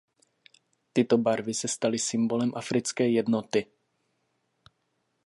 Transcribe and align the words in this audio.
Tyto 0.93 1.17
barvy 1.17 1.53
se 1.53 1.67
staly 1.67 1.97
symbolem 1.99 2.51
africké 2.55 3.07
jednoty. 3.09 3.65